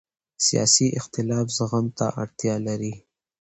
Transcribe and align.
سیاسي 0.45 0.87
اختلاف 0.99 1.47
زغم 1.57 1.85
ته 1.97 2.05
اړتیا 2.21 2.55
لري 2.67 2.93